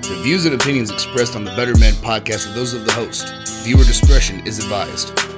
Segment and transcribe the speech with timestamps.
[0.00, 3.28] The views and opinions expressed on the Better Men podcast are those of the host.
[3.64, 5.33] Viewer discretion is advised.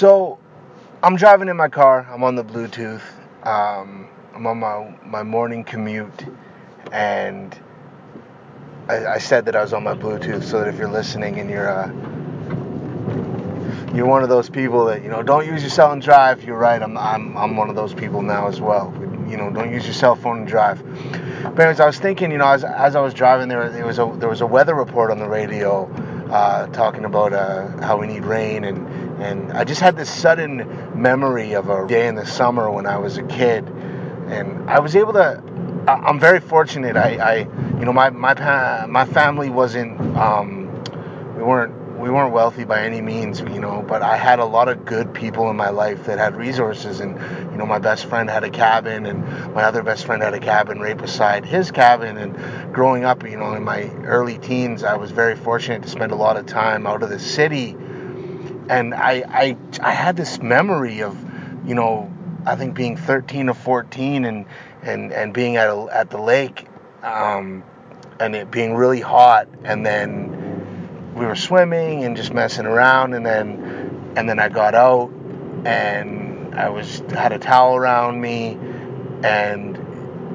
[0.00, 0.38] So,
[1.02, 2.08] I'm driving in my car.
[2.10, 3.02] I'm on the Bluetooth.
[3.46, 6.24] Um, I'm on my my morning commute,
[6.90, 7.54] and
[8.88, 11.50] I, I said that I was on my Bluetooth so that if you're listening and
[11.50, 11.88] you're uh,
[13.94, 16.44] you're one of those people that you know don't use your cell and drive.
[16.44, 16.82] You're right.
[16.82, 18.94] I'm I'm I'm one of those people now as well.
[19.28, 20.82] You know, don't use your cell phone and drive.
[21.42, 23.98] But anyways, I was thinking, you know, as, as I was driving there, there was
[23.98, 25.92] a there was a weather report on the radio
[26.30, 31.00] uh, talking about uh, how we need rain and and I just had this sudden
[31.00, 33.66] memory of a day in the summer when I was a kid,
[34.28, 35.42] and I was able to.
[35.86, 36.96] I'm very fortunate.
[36.96, 37.34] I, I
[37.78, 40.00] you know, my my my family wasn't.
[40.16, 40.66] Um,
[41.36, 44.68] we weren't we weren't wealthy by any means, you know, but I had a lot
[44.68, 47.00] of good people in my life that had resources.
[47.00, 47.14] And,
[47.52, 49.22] you know, my best friend had a cabin, and
[49.54, 52.16] my other best friend had a cabin right beside his cabin.
[52.16, 56.10] And growing up, you know, in my early teens, I was very fortunate to spend
[56.10, 57.76] a lot of time out of the city
[58.70, 61.18] and I, I I had this memory of,
[61.66, 62.10] you know,
[62.46, 64.46] I think being 13 or 14 and
[64.82, 66.68] and and being at a, at the lake,
[67.02, 67.64] um,
[68.20, 73.26] and it being really hot, and then we were swimming and just messing around, and
[73.26, 75.10] then and then I got out,
[75.64, 78.56] and I was had a towel around me,
[79.24, 79.76] and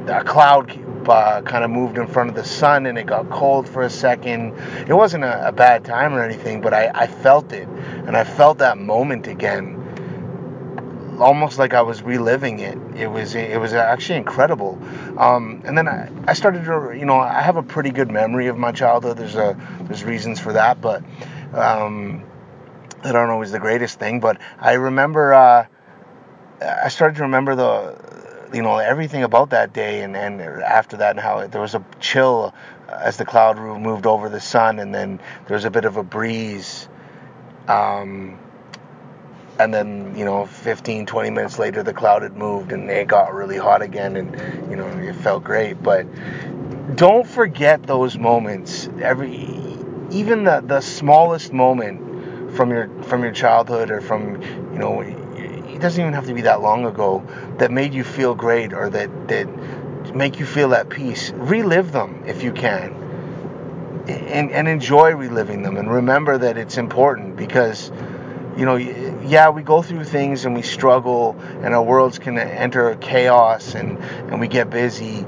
[0.09, 0.67] a cloud
[1.09, 3.89] uh, kind of moved in front of the sun and it got cold for a
[3.89, 4.57] second.
[4.87, 7.67] It wasn't a, a bad time or anything, but I, I felt it.
[7.67, 9.81] And I felt that moment again
[11.19, 12.77] almost like I was reliving it.
[12.95, 14.79] It was it was actually incredible.
[15.17, 18.47] Um, and then I, I started to you know I have a pretty good memory
[18.47, 19.17] of my childhood.
[19.17, 21.03] There's a there's reasons for that, but
[21.53, 22.23] um,
[23.03, 24.19] I don't always the greatest thing.
[24.19, 25.65] But I remember uh,
[26.61, 28.14] I started to remember the
[28.55, 31.85] you know everything about that day and, and after that and how there was a
[31.99, 32.53] chill
[32.89, 36.03] as the cloud moved over the sun and then there was a bit of a
[36.03, 36.87] breeze
[37.67, 38.39] um,
[39.59, 43.33] and then you know 15 20 minutes later the cloud had moved and it got
[43.33, 45.81] really hot again and you know it felt great.
[45.81, 46.05] But
[46.95, 48.89] don't forget those moments.
[49.01, 49.35] Every
[50.11, 54.41] even the the smallest moment from your from your childhood or from
[54.73, 55.01] you know
[55.75, 57.21] it doesn't even have to be that long ago
[57.57, 61.31] that made you feel great or that that make you feel at peace.
[61.31, 63.03] Relive them if you can.
[64.07, 67.91] And, and enjoy reliving them and remember that it's important because
[68.55, 72.95] you know yeah we go through things and we struggle and our worlds can enter
[72.97, 75.25] chaos and and we get busy.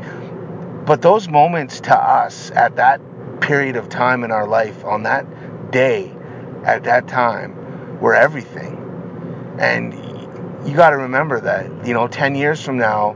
[0.86, 3.02] But those moments to us at that
[3.42, 5.26] period of time in our life on that
[5.72, 6.16] day
[6.64, 8.76] at that time were everything.
[9.60, 10.07] And
[10.68, 13.16] you got to remember that, you know, 10 years from now,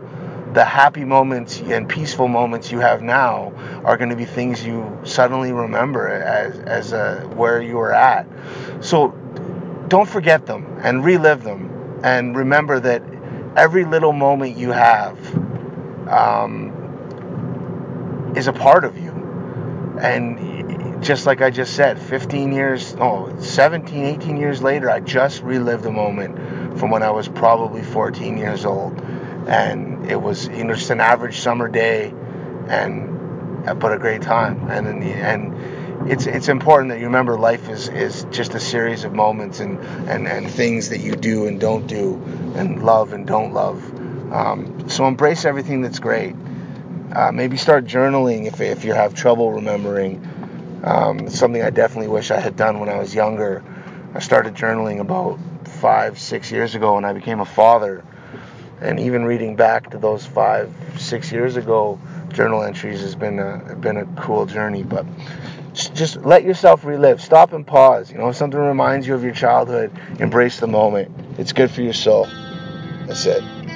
[0.53, 3.53] the happy moments and peaceful moments you have now
[3.85, 8.25] are going to be things you suddenly remember as, as a, where you were at.
[8.81, 9.09] So
[9.87, 13.03] don't forget them and relive them and remember that
[13.55, 15.17] every little moment you have
[16.09, 16.71] um,
[18.35, 19.11] is a part of you.
[20.01, 25.41] And just like I just said, 15 years, oh, 17, 18 years later, I just
[25.43, 26.37] relived a moment
[26.81, 28.99] from when I was probably 14 years old.
[29.47, 32.11] And it was, you know, just an average summer day
[32.67, 34.67] and I put a great time.
[34.67, 39.13] And, and it's, it's important that you remember life is, is just a series of
[39.13, 39.77] moments and,
[40.09, 42.15] and, and things that you do and don't do
[42.55, 43.79] and love and don't love.
[44.33, 46.35] Um, so embrace everything that's great.
[47.13, 50.19] Uh, maybe start journaling if, if you have trouble remembering.
[50.83, 53.63] Um, something I definitely wish I had done when I was younger.
[54.15, 55.37] I started journaling about
[55.81, 58.05] five, six years ago when I became a father.
[58.79, 61.99] And even reading back to those five, six years ago
[62.33, 64.83] journal entries has been a been a cool journey.
[64.83, 65.05] But
[65.73, 67.21] just let yourself relive.
[67.21, 68.11] Stop and pause.
[68.11, 71.11] You know, if something reminds you of your childhood, embrace the moment.
[71.37, 72.27] It's good for your soul.
[73.07, 73.70] That's it.